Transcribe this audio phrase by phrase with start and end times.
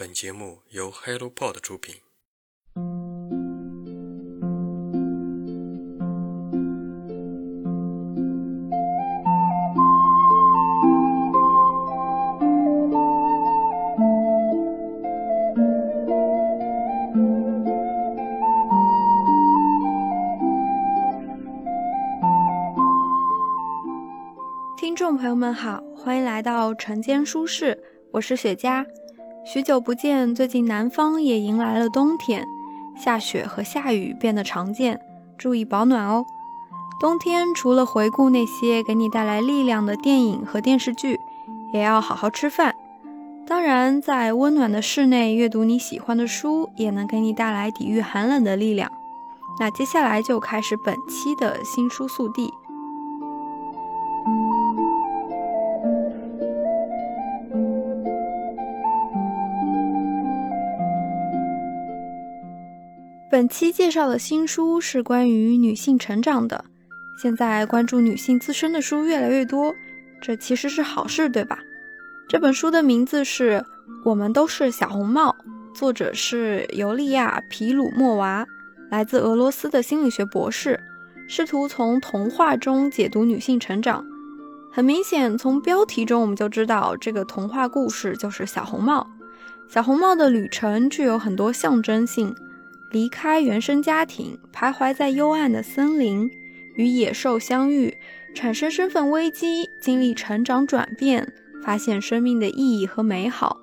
[0.00, 1.96] 本节目由 HelloPod 出品。
[24.78, 27.78] 听众朋友们好，欢迎来到晨间书室，
[28.12, 28.86] 我是雪佳。
[29.42, 32.44] 许久不见，最近南方也迎来了冬天，
[32.94, 35.00] 下雪和下雨变得常见，
[35.38, 36.24] 注意保暖哦。
[37.00, 41.18] 冬天除了回顾那些给你带来力量的电影和电视剧，
[41.72, 42.74] 也要好好吃饭。
[43.46, 48.90] 当然，在温暖的室内阅读你喜欢的书，也能给你带来抵御寒冷的力量。
[49.58, 52.52] 那接下来就开始本期的新书速递。
[63.30, 66.64] 本期介绍的新书是关于女性成长的。
[67.16, 69.72] 现在关注女性自身的书越来越多，
[70.20, 71.60] 这其实是好事，对吧？
[72.28, 73.58] 这本书的名字是
[74.04, 75.36] 《我们都是小红帽》，
[75.78, 78.44] 作者是尤利亚·皮鲁莫娃，
[78.90, 80.80] 来自俄罗斯的心理学博士，
[81.28, 84.04] 试图从童话中解读女性成长。
[84.72, 89.08] 很明显，从标题中我们就知道，这个童话故事就是小红帽。
[89.68, 92.34] 小红帽的旅程具有很多象征性。
[92.90, 96.28] 离开原生家庭，徘徊在幽暗的森林，
[96.74, 97.96] 与野兽相遇，
[98.34, 103.58] 产生身份危机，经历成长转变，发现生命的意义和美好。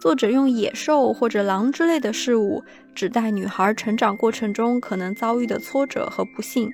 [0.00, 6.70] 作者用野兽或者狼之类的事物，指代女孩成长过程中可能遭遇的挫折和不幸。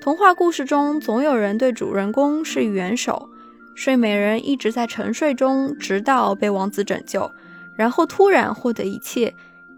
[0.00, 3.28] 童话故事中，总有人对主人公施以援手，
[3.74, 7.30] 睡美人一直在沉睡中，直到被王子拯救，
[7.76, 9.34] 然后突然获得一切。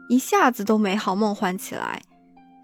[0.09, 2.01] 一下子都美好梦幻起来，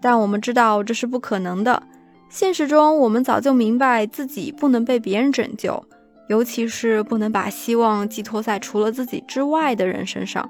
[0.01, 1.83] 但我们知道这是不可能的。
[2.29, 5.83] 现实中，我们早就明白自己不能被别人拯救，
[6.29, 10.49] 尤其是不能把希望寄托在除了自己之外的人身上。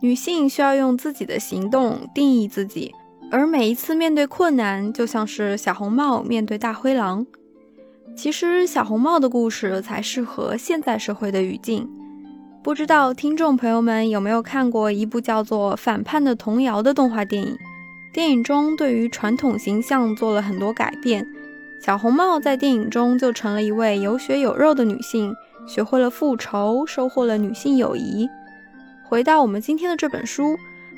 [0.00, 2.94] 女性需要用自己的行动定义自己，
[3.30, 7.24] 而每一次面对困难，就像是小红帽面对大灰狼。
[8.14, 11.88] 其实，小红帽的故事才适合现在社会的语境。
[12.66, 17.56] 不知道听众朋友们有没有看过一部叫做《反叛的童谣》的动画电影？
[18.12, 21.24] 电影中对于传统形象做了很多改变，
[21.80, 25.32] 小红帽在电影中就成了一位有血有肉的女性，
[25.64, 28.28] 学会了复仇，收获了女性友谊。
[29.04, 30.56] 回到我们今天的这本书，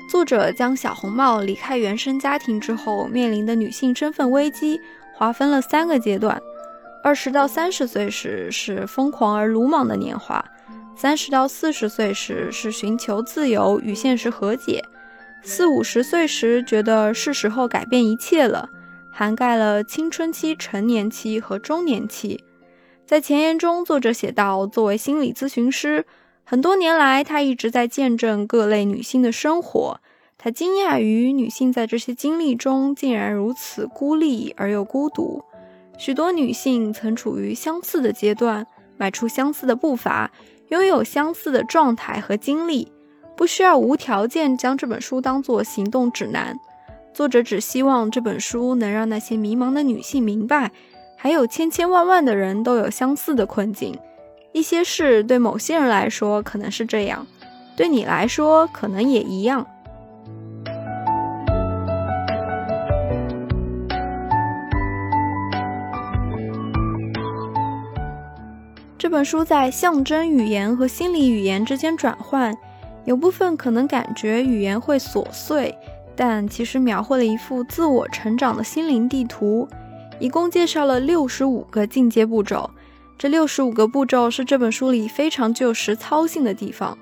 [0.09, 4.81] 作者将小红帽离开原生家庭之后面临的女性身份危机
[5.13, 6.41] 划分了三个阶段：
[7.03, 10.43] 二十到三十岁时是疯狂而鲁莽的年华。
[10.99, 14.83] 三十到四十岁时是寻求自由与现实和解，
[15.41, 18.69] 四五十岁时觉得是时候改变一切了，
[19.09, 22.43] 涵盖了青春期、成年期和中年期。
[23.05, 26.05] 在前言中，作者写道：“作为心理咨询师，
[26.43, 30.01] 很多年来，他一直在见证各类女性的生活。
[30.37, 35.41] 他惊讶于女性在这些经历中竟然如此孤立而又孤独。
[35.97, 38.67] 许多女性曾处于相似的阶段，
[38.97, 40.29] 迈出相似的步伐。”
[40.69, 42.91] 拥有相似的状态和经历，
[43.35, 46.57] 不需要无条件将这本书当作行动指南。
[47.13, 50.71] 作者只希望这本书能让那些迷茫的女性明白，
[51.17, 53.97] 还有千千万万的人都有相似的困境。
[54.51, 57.25] 一些事对某些人来说可能是这样，
[57.75, 59.65] 对你来说可能也一样。
[68.99, 72.53] 这本书在象征语言和心理语言之间转换，
[73.05, 75.73] 有部分可能感觉语言会琐碎，
[76.17, 79.65] 但其实描绘了一幅自我成长的心灵地图。
[80.19, 82.69] 一共介绍了六十五个进阶步骤，
[83.17, 86.97] 这六十五个步骤是这本书里非常具有实操性的地方。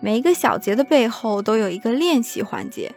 [0.00, 2.94] 每一个小节的背后都有一个练习环节，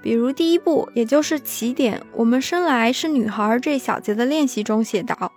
[0.00, 5.30] 比如第一步，也就是起点，我们生来是女孩这小节的练习中写道。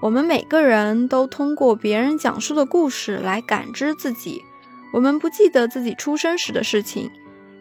[0.00, 4.42] 我们每个人都通过别人讲述的故事来感知自己。
[4.94, 7.10] 我们不记得自己出生时的事情，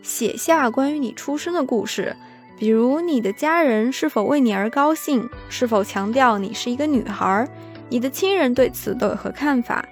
[0.01, 2.15] 写下关于你出生的故事，
[2.57, 7.45] 比如你的家人是否为你而高兴，是否强调你是一个女孩，
[7.89, 9.85] 你的亲人对此都有何看法？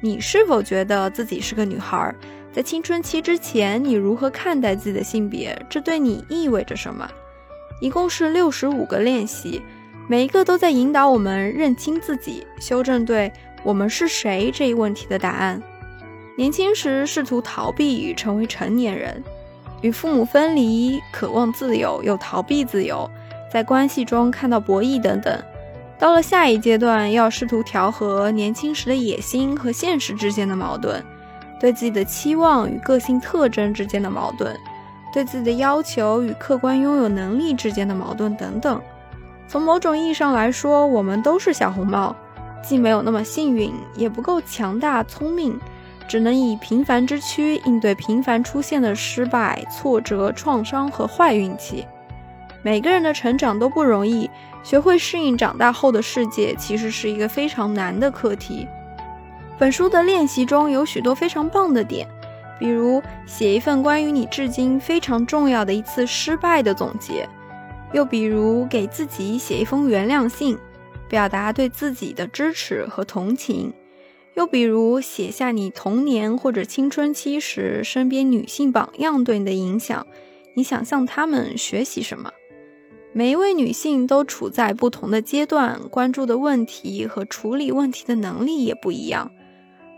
[0.00, 2.14] 你是否觉得自己是个女孩？
[2.50, 5.54] 在青春期之前，你如何看待自己的性别？
[5.68, 7.06] 这对你意味着什么？
[7.78, 9.60] 一共是六十五个练习。
[10.08, 13.32] 每一个都在引导我们认清自己，修正对
[13.62, 15.62] 我们是谁这一问题的答案。
[16.36, 19.22] 年轻时试图逃避与成为成年人，
[19.82, 23.08] 与父母分离，渴望自由又逃避自由，
[23.52, 25.38] 在关系中看到博弈等等。
[25.98, 31.04] 到了下一阶段，要试图调和年轻时的野心和现实之间的矛盾，
[31.60, 34.58] 对自己的期望与个性特征之间的矛盾，
[35.12, 38.80] 对自己的要求与客观拥有能力之间的矛盾等等。
[39.50, 42.14] 从某种意义上来说，我们都是小红帽，
[42.62, 45.58] 既没有那么幸运，也不够强大聪明，
[46.06, 51.84] 只能以平凡之躯应对频繁出现的失败、挫折、创伤和坏运气。
[52.62, 54.30] 每个人的成长都不容易，
[54.62, 58.68] 学会适应长大后的世界，其实是一个非常难的课题。
[59.58, 62.06] 本书的练习中有许多非常棒的点，
[62.56, 67.28] 比如写一份关于你至今非常重要的一次失败的总结，
[67.92, 70.56] 又比如给自己写一封原谅信，
[71.08, 73.72] 表达对自己的支持和同情，
[74.34, 80.06] 又比如写下你童年或者青春期时身边女性榜样对你的影响，
[80.54, 82.30] 你想向她们学习什么？
[83.12, 89.32] 每一位女性都处在不同的阶段，关注的问题和处理问题的能力也不一样。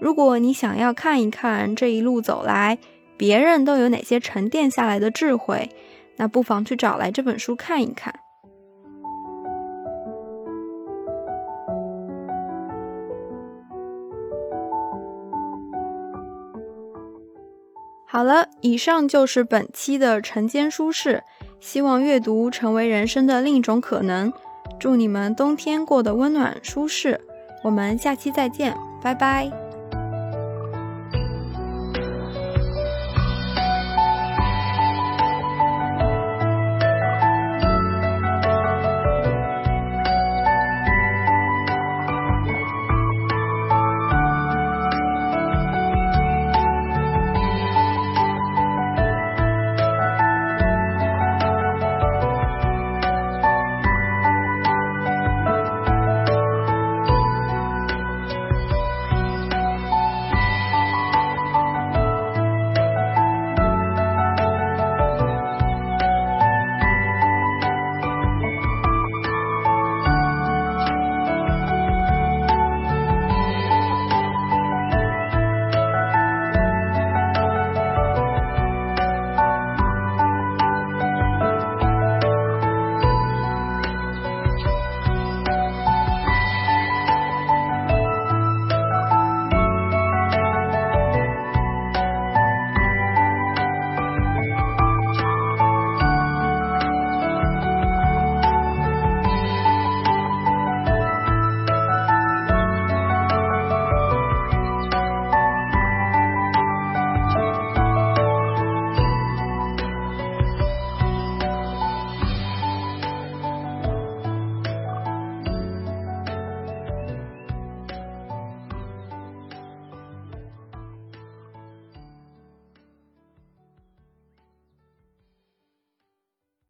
[0.00, 2.78] 如果你想要看一看这一路走来，
[3.18, 5.68] 别人都有哪些沉淀下来的智慧，
[6.16, 8.14] 那不妨去找来这本书看一看。
[18.06, 21.22] 好了，以上就是本期的晨间书适。
[21.60, 24.32] 希望阅读成为人生的另一种可能。
[24.78, 27.20] 祝你们冬天过得温暖舒适。
[27.62, 29.61] 我们下期再见，拜拜。